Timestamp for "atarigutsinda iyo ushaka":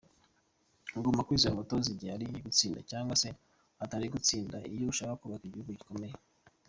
3.83-5.19